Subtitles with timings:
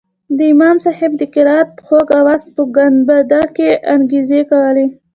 [0.37, 4.85] د امام صاحب د قرائت خوږ اواز په ګنبده کښې انګازې کولې.